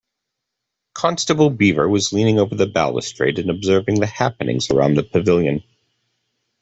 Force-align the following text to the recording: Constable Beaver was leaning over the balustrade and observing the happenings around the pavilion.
Constable 0.95 1.51
Beaver 1.51 1.87
was 1.87 2.11
leaning 2.11 2.39
over 2.39 2.55
the 2.55 2.65
balustrade 2.65 3.37
and 3.37 3.51
observing 3.51 3.99
the 3.99 4.07
happenings 4.07 4.71
around 4.71 4.95
the 4.95 5.03
pavilion. 5.03 5.61